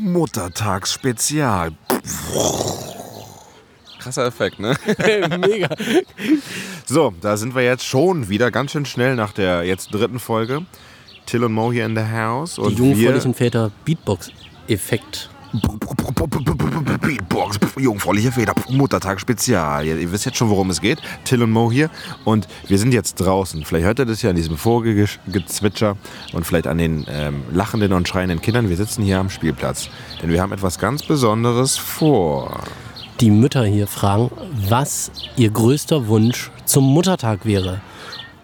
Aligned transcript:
Muttertagsspezial. 0.00 1.72
Krasser 3.98 4.26
Effekt, 4.26 4.58
ne? 4.60 4.74
Mega. 5.38 5.68
So, 6.86 7.12
da 7.20 7.36
sind 7.36 7.54
wir 7.54 7.62
jetzt 7.62 7.84
schon 7.84 8.28
wieder 8.28 8.50
ganz 8.50 8.72
schön 8.72 8.86
schnell 8.86 9.16
nach 9.16 9.32
der 9.32 9.64
jetzt 9.64 9.92
dritten 9.92 10.18
Folge. 10.18 10.64
Till 11.26 11.44
und 11.44 11.52
Mo 11.52 11.72
hier 11.72 11.84
in 11.84 11.94
the 11.94 12.02
house. 12.02 12.54
Die 12.54 12.60
Und 12.62 12.78
jungfräulichen 12.78 13.34
Väter 13.34 13.70
Beatbox-Effekt. 13.84 15.30
Beatbox, 17.00 17.58
jungfräuliche 17.78 18.32
Feder, 18.32 18.52
Muttertag 18.68 19.20
Spezial. 19.20 19.86
Ihr, 19.86 20.12
wisst 20.12 20.26
jetzt 20.26 20.36
schon, 20.36 20.50
worum 20.50 20.70
es 20.70 20.80
geht. 20.80 20.98
Till 21.24 21.42
und 21.42 21.50
Mo 21.50 21.70
hier. 21.72 21.90
Und 22.24 22.48
wir 22.66 22.78
sind 22.78 22.92
jetzt 22.92 23.16
draußen. 23.16 23.64
Vielleicht 23.64 23.86
hört 23.86 23.98
ihr 23.98 24.06
das 24.06 24.22
ja 24.22 24.30
an 24.30 24.36
diesem 24.36 24.56
Vogelgezwitscher 24.56 25.96
und 26.32 26.44
vielleicht 26.44 26.66
an 26.66 26.78
den 26.78 27.06
ähm, 27.08 27.42
lachenden 27.50 27.92
und 27.92 28.08
schreienden 28.08 28.40
Kindern. 28.40 28.68
Wir 28.68 28.76
sitzen 28.76 29.02
hier 29.02 29.18
am 29.18 29.30
Spielplatz. 29.30 29.88
Denn 30.22 30.30
wir 30.30 30.42
haben 30.42 30.52
etwas 30.52 30.78
ganz 30.78 31.02
Besonderes 31.02 31.76
vor. 31.78 32.62
Die 33.20 33.30
Mütter 33.30 33.64
hier 33.64 33.86
fragen, 33.86 34.30
was 34.68 35.10
ihr 35.36 35.50
größter 35.50 36.08
Wunsch 36.08 36.50
zum 36.66 36.84
Muttertag 36.84 37.44
wäre. 37.44 37.80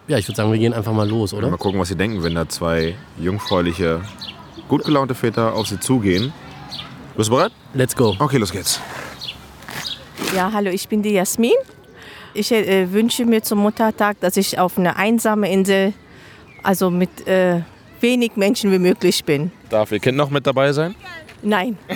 Ja, 0.08 0.18
ich 0.18 0.26
würde 0.28 0.36
sagen, 0.36 0.52
wir 0.52 0.58
gehen 0.58 0.74
einfach 0.74 0.92
mal 0.92 1.08
los, 1.08 1.32
oder? 1.32 1.48
Mal 1.48 1.56
gucken, 1.56 1.80
was 1.80 1.88
sie 1.88 1.96
denken, 1.96 2.22
wenn 2.22 2.34
da 2.34 2.48
zwei 2.48 2.94
jungfräuliche, 3.18 4.00
gut 4.68 4.84
gelaunte 4.84 5.14
Väter 5.14 5.54
auf 5.54 5.66
sie 5.68 5.80
zugehen. 5.80 6.32
Bist 7.16 7.30
du 7.30 7.36
bereit? 7.36 7.52
Let's 7.74 7.94
go. 7.94 8.16
Okay, 8.18 8.38
los 8.38 8.50
geht's. 8.50 8.80
Ja, 10.34 10.50
hallo, 10.52 10.70
ich 10.70 10.88
bin 10.88 11.02
die 11.02 11.12
Jasmin. 11.12 11.52
Ich 12.34 12.50
äh, 12.50 12.90
wünsche 12.90 13.24
mir 13.24 13.42
zum 13.42 13.60
Muttertag, 13.60 14.18
dass 14.20 14.36
ich 14.36 14.58
auf 14.58 14.78
einer 14.78 14.96
einsamen 14.96 15.48
Insel, 15.48 15.92
also 16.64 16.90
mit 16.90 17.28
äh, 17.28 17.60
wenig 18.00 18.32
Menschen 18.34 18.72
wie 18.72 18.80
möglich 18.80 19.24
bin. 19.24 19.52
Darf 19.70 19.92
ihr 19.92 20.00
Kind 20.00 20.16
noch 20.16 20.30
mit 20.30 20.44
dabei 20.46 20.72
sein? 20.72 20.94
Nein. 21.42 21.78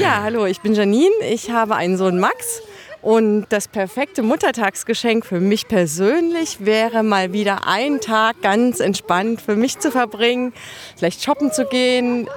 Ja, 0.00 0.22
hallo, 0.24 0.44
ich 0.44 0.60
bin 0.60 0.74
Janine. 0.74 1.14
Ich 1.30 1.50
habe 1.50 1.76
einen 1.76 1.96
Sohn 1.96 2.18
Max. 2.18 2.60
Und 3.00 3.46
das 3.50 3.68
perfekte 3.68 4.22
Muttertagsgeschenk 4.22 5.24
für 5.24 5.38
mich 5.38 5.68
persönlich 5.68 6.64
wäre 6.64 7.02
mal 7.02 7.32
wieder 7.32 7.68
einen 7.68 8.00
Tag 8.00 8.42
ganz 8.42 8.80
entspannt 8.80 9.40
für 9.40 9.56
mich 9.56 9.78
zu 9.78 9.90
verbringen, 9.90 10.52
vielleicht 10.96 11.22
shoppen 11.22 11.52
zu 11.52 11.66
gehen 11.66 12.28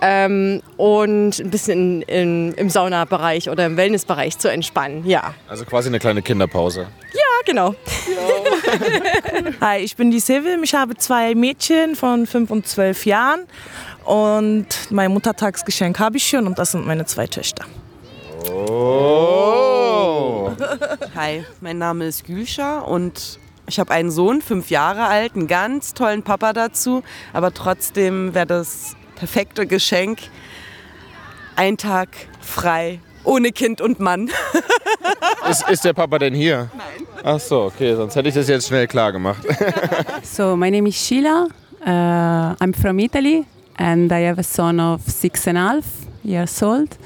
ähm, 0.00 0.62
und 0.76 1.38
ein 1.38 1.50
bisschen 1.50 2.02
in, 2.02 2.52
im 2.54 2.70
Saunabereich 2.70 3.48
oder 3.50 3.66
im 3.66 3.76
Wellnessbereich 3.76 4.38
zu 4.38 4.50
entspannen. 4.50 5.06
Ja, 5.06 5.34
Also 5.48 5.64
quasi 5.64 5.88
eine 5.88 5.98
kleine 5.98 6.22
Kinderpause. 6.22 6.86
ja 7.12 7.20
genau. 7.46 7.74
Hi, 9.60 9.78
ich 9.80 9.96
bin 9.96 10.10
die 10.10 10.20
Sevim. 10.20 10.62
Ich 10.62 10.74
habe 10.74 10.96
zwei 10.96 11.34
Mädchen 11.34 11.96
von 11.96 12.26
5 12.26 12.50
und 12.50 12.66
12 12.66 13.06
Jahren. 13.06 13.40
Und 14.04 14.66
mein 14.90 15.10
Muttertagsgeschenk 15.12 15.98
habe 15.98 16.16
ich 16.16 16.26
schon 16.26 16.46
und 16.46 16.58
das 16.58 16.72
sind 16.72 16.86
meine 16.86 17.04
zwei 17.06 17.26
Töchter. 17.26 17.64
Oh! 18.90 20.50
Hi, 21.14 21.44
mein 21.60 21.78
Name 21.78 22.06
ist 22.06 22.24
Gülscha 22.24 22.80
und 22.80 23.38
ich 23.68 23.78
habe 23.78 23.92
einen 23.92 24.10
Sohn, 24.10 24.42
fünf 24.42 24.70
Jahre 24.70 25.04
alt, 25.06 25.36
einen 25.36 25.46
ganz 25.46 25.94
tollen 25.94 26.22
Papa 26.22 26.52
dazu. 26.52 27.02
Aber 27.32 27.52
trotzdem 27.54 28.34
wäre 28.34 28.46
das 28.46 28.96
perfekte 29.20 29.66
Geschenk 29.66 30.18
ein 31.54 31.76
Tag 31.76 32.08
frei, 32.40 33.00
ohne 33.22 33.52
Kind 33.52 33.82
und 33.82 34.00
Mann. 34.00 34.30
Ist, 35.50 35.68
ist 35.68 35.84
der 35.84 35.92
Papa 35.92 36.18
denn 36.18 36.34
hier? 36.34 36.70
Nein. 36.76 37.06
Ach 37.22 37.40
so, 37.40 37.64
okay, 37.64 37.94
sonst 37.94 38.14
hätte 38.16 38.28
ich 38.28 38.34
das 38.34 38.48
jetzt 38.48 38.68
schnell 38.68 38.86
klar 38.86 39.12
gemacht. 39.12 39.42
So 40.22 40.56
my 40.56 40.70
name 40.70 40.88
is 40.88 40.94
Sheila. 40.94 41.48
Uh, 41.84 42.54
I'm 42.60 42.72
from 42.72 42.98
Italy, 42.98 43.44
and 43.76 44.12
I 44.12 44.26
have 44.26 44.38
a 44.38 44.42
son 44.42 44.80
of 44.80 45.02
six 45.06 45.46
and 45.46 45.58
a 45.58 45.60
half 45.60 45.84
years 46.22 46.62
old. 46.62 46.96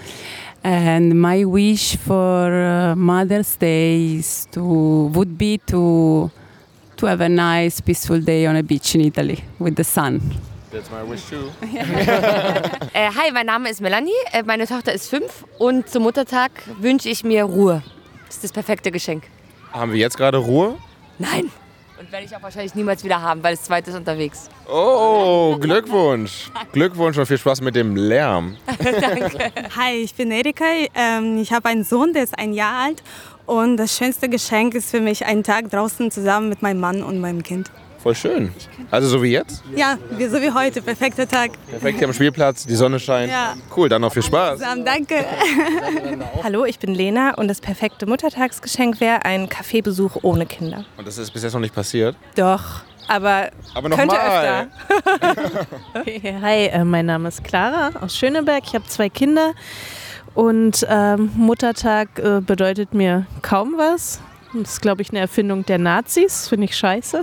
And 0.62 1.20
my 1.20 1.44
wish 1.44 1.96
for 1.96 2.52
uh, 2.52 2.94
Mother's 2.96 3.56
Day 3.56 4.16
is 4.18 4.46
to 4.52 5.10
would 5.14 5.36
be 5.38 5.58
to 5.66 6.30
to 6.96 7.06
have 7.06 7.20
a 7.20 7.28
nice, 7.28 7.80
peaceful 7.80 8.20
day 8.20 8.46
on 8.46 8.56
a 8.56 8.62
beach 8.62 8.94
in 8.94 9.00
Italy 9.00 9.42
with 9.58 9.76
the 9.76 9.84
sun. 9.84 10.20
That's 10.74 10.90
my 10.90 11.08
wish 11.08 11.22
too. 11.30 11.52
Äh, 12.96 13.10
hi, 13.10 13.30
mein 13.32 13.46
Name 13.46 13.70
ist 13.70 13.80
Melanie. 13.80 14.10
Äh, 14.32 14.42
meine 14.42 14.66
Tochter 14.66 14.92
ist 14.92 15.08
fünf 15.08 15.44
und 15.58 15.88
zum 15.88 16.02
Muttertag 16.02 16.50
wünsche 16.80 17.08
ich 17.08 17.22
mir 17.22 17.44
Ruhe. 17.44 17.82
Das 18.26 18.36
ist 18.36 18.44
das 18.44 18.52
perfekte 18.52 18.90
Geschenk. 18.90 19.24
Haben 19.72 19.92
wir 19.92 20.00
jetzt 20.00 20.16
gerade 20.16 20.38
Ruhe? 20.38 20.76
Nein. 21.18 21.50
Und 22.00 22.10
werde 22.10 22.26
ich 22.26 22.36
auch 22.36 22.42
wahrscheinlich 22.42 22.74
niemals 22.74 23.04
wieder 23.04 23.22
haben, 23.22 23.40
weil 23.44 23.54
das 23.54 23.64
zweite 23.64 23.90
ist 23.90 23.96
unterwegs. 23.96 24.48
Oh, 24.68 25.56
Glückwunsch. 25.60 26.50
Glückwunsch 26.72 27.18
und 27.18 27.26
viel 27.26 27.38
Spaß 27.38 27.60
mit 27.60 27.76
dem 27.76 27.94
Lärm. 27.94 28.56
Hi, 29.76 29.94
ich 30.02 30.14
bin 30.14 30.32
Erika. 30.32 30.64
Ähm, 30.94 31.38
ich 31.38 31.52
habe 31.52 31.68
einen 31.68 31.84
Sohn, 31.84 32.12
der 32.12 32.24
ist 32.24 32.36
ein 32.36 32.52
Jahr 32.52 32.82
alt. 32.86 33.02
Und 33.46 33.76
das 33.76 33.96
schönste 33.96 34.28
Geschenk 34.28 34.74
ist 34.74 34.90
für 34.90 35.00
mich 35.00 35.24
ein 35.24 35.44
Tag 35.44 35.70
draußen 35.70 36.10
zusammen 36.10 36.48
mit 36.48 36.62
meinem 36.62 36.80
Mann 36.80 37.04
und 37.04 37.20
meinem 37.20 37.44
Kind. 37.44 37.70
Voll 38.04 38.14
schön. 38.14 38.52
Also 38.90 39.08
so 39.08 39.22
wie 39.22 39.30
jetzt? 39.30 39.62
Ja, 39.74 39.96
wie, 40.10 40.26
so 40.26 40.38
wie 40.42 40.52
heute. 40.52 40.82
Perfekter 40.82 41.26
Tag. 41.26 41.52
Perfekt 41.70 41.96
hier 41.96 42.06
am 42.06 42.12
Spielplatz, 42.12 42.66
die 42.66 42.74
Sonne 42.74 43.00
scheint. 43.00 43.32
Ja. 43.32 43.54
Cool, 43.74 43.88
dann 43.88 44.02
noch 44.02 44.12
viel 44.12 44.22
Spaß. 44.22 44.58
Zusammen, 44.58 44.84
danke. 44.84 45.24
Hallo, 46.42 46.66
ich 46.66 46.78
bin 46.78 46.94
Lena 46.94 47.32
und 47.36 47.48
das 47.48 47.62
perfekte 47.62 48.04
Muttertagsgeschenk 48.04 49.00
wäre 49.00 49.24
ein 49.24 49.48
Kaffeebesuch 49.48 50.18
ohne 50.20 50.44
Kinder. 50.44 50.84
Und 50.98 51.06
das 51.08 51.16
ist 51.16 51.30
bis 51.30 51.44
jetzt 51.44 51.54
noch 51.54 51.60
nicht 51.62 51.74
passiert. 51.74 52.14
Doch, 52.36 52.82
aber 53.08 53.48
Aber 53.74 53.88
könnte 53.88 54.14
nochmal. 54.16 54.68
öfter. 55.94 56.06
Hi, 56.42 56.66
äh, 56.66 56.84
mein 56.84 57.06
Name 57.06 57.28
ist 57.28 57.42
Clara 57.42 57.90
aus 58.02 58.14
Schöneberg. 58.18 58.64
Ich 58.66 58.74
habe 58.74 58.84
zwei 58.84 59.08
Kinder 59.08 59.54
und 60.34 60.86
ähm, 60.90 61.30
Muttertag 61.36 62.18
äh, 62.18 62.42
bedeutet 62.42 62.92
mir 62.92 63.24
kaum 63.40 63.76
was. 63.78 64.20
Das 64.52 64.74
ist, 64.74 64.82
glaube 64.82 65.00
ich, 65.00 65.08
eine 65.10 65.20
Erfindung 65.20 65.64
der 65.64 65.78
Nazis. 65.78 66.48
Finde 66.48 66.66
ich 66.66 66.76
scheiße. 66.76 67.22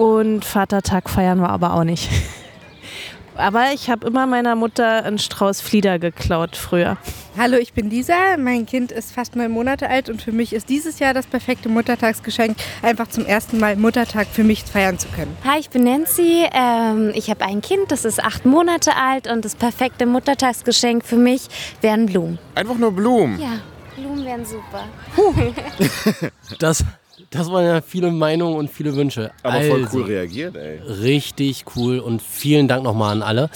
Und 0.00 0.46
Vatertag 0.46 1.10
feiern 1.10 1.40
wir 1.40 1.50
aber 1.50 1.74
auch 1.74 1.84
nicht. 1.84 2.08
Aber 3.34 3.72
ich 3.74 3.90
habe 3.90 4.06
immer 4.06 4.26
meiner 4.26 4.54
Mutter 4.54 5.04
einen 5.04 5.18
Strauß 5.18 5.60
Flieder 5.60 5.98
geklaut 5.98 6.56
früher. 6.56 6.96
Hallo, 7.38 7.58
ich 7.58 7.74
bin 7.74 7.90
Lisa. 7.90 8.38
Mein 8.38 8.64
Kind 8.64 8.92
ist 8.92 9.12
fast 9.12 9.36
neun 9.36 9.50
Monate 9.50 9.90
alt 9.90 10.08
und 10.08 10.22
für 10.22 10.32
mich 10.32 10.54
ist 10.54 10.70
dieses 10.70 11.00
Jahr 11.00 11.12
das 11.12 11.26
perfekte 11.26 11.68
Muttertagsgeschenk, 11.68 12.56
einfach 12.80 13.08
zum 13.08 13.26
ersten 13.26 13.58
Mal 13.58 13.76
Muttertag 13.76 14.26
für 14.26 14.42
mich 14.42 14.64
feiern 14.64 14.98
zu 14.98 15.06
können. 15.08 15.36
Hi, 15.44 15.60
ich 15.60 15.68
bin 15.68 15.84
Nancy. 15.84 16.46
Ähm, 16.50 17.12
ich 17.14 17.28
habe 17.28 17.44
ein 17.44 17.60
Kind, 17.60 17.92
das 17.92 18.06
ist 18.06 18.24
acht 18.24 18.46
Monate 18.46 18.96
alt 18.96 19.30
und 19.30 19.44
das 19.44 19.54
perfekte 19.54 20.06
Muttertagsgeschenk 20.06 21.04
für 21.04 21.16
mich 21.16 21.48
wären 21.82 22.06
Blumen. 22.06 22.38
Einfach 22.54 22.76
nur 22.76 22.92
Blumen. 22.92 23.38
Ja, 23.38 23.60
Blumen 23.96 24.24
wären 24.24 24.46
super. 24.46 24.84
Das, 26.58 26.84
das 27.30 27.48
waren 27.50 27.64
ja 27.64 27.80
viele 27.80 28.10
Meinungen 28.10 28.56
und 28.56 28.70
viele 28.70 28.96
Wünsche. 28.96 29.30
Aber 29.44 29.60
voll 29.62 29.84
Also, 29.84 29.98
cool 29.98 30.04
reagiert, 30.04 30.56
ey. 30.56 30.80
Richtig 30.80 31.64
cool 31.76 32.00
und 32.00 32.20
vielen 32.20 32.66
Dank 32.66 32.82
nochmal 32.82 33.12
an 33.12 33.22
alle. 33.22 33.50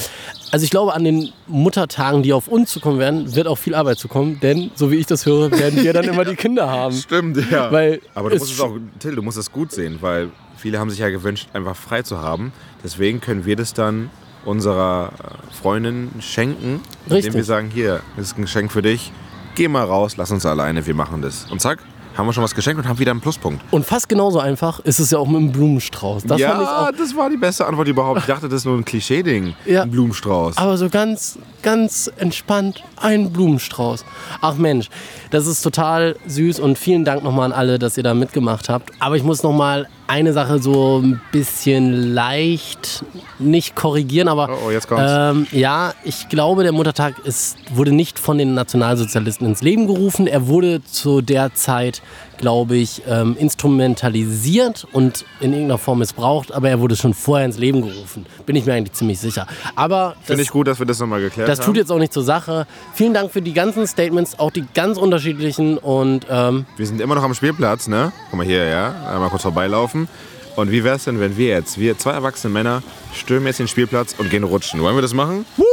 Also 0.52 0.64
ich 0.64 0.70
glaube, 0.70 0.94
an 0.94 1.02
den 1.02 1.32
Muttertagen, 1.48 2.22
die 2.22 2.32
auf 2.32 2.46
uns 2.46 2.70
zukommen 2.70 3.00
werden, 3.00 3.34
wird 3.34 3.48
auch 3.48 3.58
viel 3.58 3.74
Arbeit 3.74 3.98
zukommen, 3.98 4.38
denn 4.40 4.70
so 4.76 4.92
wie 4.92 4.96
ich 4.96 5.06
das 5.06 5.26
höre, 5.26 5.50
werden 5.50 5.82
wir 5.82 5.92
dann 5.92 6.04
immer 6.08 6.24
die 6.24 6.36
Kinder 6.36 6.70
haben. 6.70 6.94
Stimmt, 6.94 7.50
ja. 7.50 7.72
Weil 7.72 8.00
Aber 8.14 8.30
du 8.30 8.36
musst 8.38 8.52
es 8.52 8.60
auch, 8.60 8.76
Till, 9.00 9.16
du 9.16 9.22
musst 9.22 9.38
es 9.38 9.50
gut 9.50 9.72
sehen, 9.72 9.98
weil 10.00 10.30
viele 10.56 10.78
haben 10.78 10.90
sich 10.90 11.00
ja 11.00 11.10
gewünscht, 11.10 11.48
einfach 11.52 11.74
frei 11.74 12.02
zu 12.02 12.20
haben. 12.20 12.52
Deswegen 12.84 13.20
können 13.20 13.44
wir 13.44 13.56
das 13.56 13.74
dann 13.74 14.08
unserer 14.44 15.10
Freundin 15.50 16.10
schenken, 16.20 16.80
indem 17.06 17.16
Richtig. 17.16 17.34
wir 17.34 17.44
sagen, 17.44 17.70
hier, 17.74 18.02
das 18.16 18.26
ist 18.28 18.38
ein 18.38 18.42
Geschenk 18.42 18.70
für 18.70 18.82
dich. 18.82 19.10
Geh 19.56 19.66
mal 19.66 19.84
raus, 19.84 20.16
lass 20.16 20.30
uns 20.30 20.46
alleine, 20.46 20.86
wir 20.86 20.94
machen 20.94 21.22
das. 21.22 21.50
Und 21.50 21.60
zack, 21.60 21.80
haben 22.16 22.26
wir 22.26 22.32
schon 22.32 22.44
was 22.44 22.54
geschenkt 22.54 22.80
und 22.82 22.88
haben 22.88 22.98
wieder 22.98 23.10
einen 23.10 23.20
Pluspunkt. 23.20 23.62
Und 23.72 23.84
fast 23.84 24.08
genauso 24.08 24.38
einfach 24.38 24.80
ist 24.80 25.00
es 25.00 25.10
ja 25.10 25.18
auch 25.18 25.26
mit 25.26 25.36
einem 25.36 25.52
Blumenstrauß. 25.52 26.24
Das 26.24 26.40
ja, 26.40 26.90
das 26.96 27.16
war 27.16 27.28
die 27.30 27.36
beste 27.36 27.66
Antwort 27.66 27.88
überhaupt. 27.88 28.20
Ich 28.20 28.26
dachte, 28.26 28.48
das 28.48 28.58
ist 28.60 28.64
nur 28.66 28.76
ein 28.76 28.84
Klischee-Ding, 28.84 29.54
Ja. 29.66 29.82
ein 29.82 29.90
Blumenstrauß. 29.90 30.56
Aber 30.58 30.76
so 30.78 30.88
ganz, 30.88 31.38
ganz 31.62 32.10
entspannt 32.16 32.82
ein 32.96 33.32
Blumenstrauß. 33.32 34.04
Ach 34.40 34.54
Mensch, 34.54 34.88
das 35.30 35.46
ist 35.46 35.62
total 35.62 36.16
süß 36.26 36.60
und 36.60 36.78
vielen 36.78 37.04
Dank 37.04 37.24
nochmal 37.24 37.46
an 37.46 37.52
alle, 37.52 37.78
dass 37.78 37.96
ihr 37.96 38.02
da 38.04 38.14
mitgemacht 38.14 38.68
habt. 38.68 38.90
Aber 39.00 39.16
ich 39.16 39.22
muss 39.24 39.42
nochmal 39.42 39.88
eine 40.06 40.34
Sache 40.34 40.58
so 40.60 41.00
ein 41.02 41.20
bisschen 41.32 42.12
leicht 42.14 43.04
nicht 43.38 43.74
korrigieren, 43.74 44.28
aber 44.28 44.50
Oh, 44.50 44.66
oh, 44.66 44.70
jetzt 44.70 44.86
kommt's. 44.86 45.04
ähm, 45.08 45.46
ja, 45.50 45.94
ich 46.04 46.28
glaube, 46.28 46.62
der 46.62 46.72
Muttertag 46.72 47.18
ist, 47.24 47.56
wurde 47.74 47.90
nicht 47.90 48.18
von 48.18 48.36
den 48.36 48.52
Nationalsozialisten 48.54 49.46
ins 49.46 49.62
Leben 49.62 49.86
gerufen. 49.86 50.26
Er 50.26 50.46
wurde 50.46 50.84
zu 50.84 51.22
der 51.22 51.54
Zeit, 51.54 52.02
glaube 52.38 52.76
ich, 52.76 53.02
ähm, 53.08 53.36
instrumentalisiert 53.38 54.86
und 54.92 55.24
in 55.40 55.52
irgendeiner 55.52 55.78
Form 55.78 55.98
missbraucht, 56.00 56.52
aber 56.52 56.68
er 56.68 56.80
wurde 56.80 56.96
schon 56.96 57.14
vorher 57.14 57.46
ins 57.46 57.58
Leben 57.58 57.82
gerufen. 57.82 58.26
Bin 58.46 58.56
ich 58.56 58.66
mir 58.66 58.74
eigentlich 58.74 58.92
ziemlich 58.92 59.18
sicher. 59.20 59.46
Aber 59.76 60.16
Finde 60.22 60.40
das- 60.40 60.46
ich 60.46 60.50
gut, 60.50 60.66
dass 60.66 60.78
wir 60.78 60.86
das 60.86 60.98
nochmal 61.00 61.20
geklärt 61.20 61.48
das 61.48 61.60
haben. 61.60 61.66
tut 61.66 61.76
jetzt 61.76 61.90
auch 61.92 61.98
nicht 61.98 62.12
zur 62.12 62.24
Sache. 62.24 62.66
Vielen 62.94 63.14
Dank 63.14 63.30
für 63.32 63.40
die 63.42 63.52
ganzen 63.52 63.86
Statements, 63.86 64.38
auch 64.38 64.50
die 64.50 64.64
ganz 64.74 64.98
unterschiedlichen. 64.98 65.78
Und 65.78 66.26
ähm, 66.28 66.66
Wir 66.76 66.86
sind 66.86 67.00
immer 67.00 67.14
noch 67.14 67.22
am 67.22 67.34
Spielplatz, 67.34 67.88
ne? 67.88 68.12
Guck 68.30 68.38
mal 68.38 68.46
hier, 68.46 68.64
ja. 68.64 68.94
Einmal 69.12 69.30
kurz 69.30 69.42
vorbeilaufen. 69.42 70.08
Und 70.56 70.70
wie 70.70 70.84
wäre 70.84 70.96
es 70.96 71.04
denn, 71.04 71.18
wenn 71.20 71.36
wir 71.36 71.48
jetzt, 71.48 71.78
wir 71.80 71.98
zwei 71.98 72.12
erwachsene 72.12 72.52
Männer, 72.52 72.82
stürmen 73.12 73.46
jetzt 73.46 73.58
den 73.58 73.68
Spielplatz 73.68 74.14
und 74.18 74.30
gehen 74.30 74.44
rutschen? 74.44 74.80
Wollen 74.82 74.94
wir 74.96 75.02
das 75.02 75.14
machen? 75.14 75.44
Go! 75.56 75.64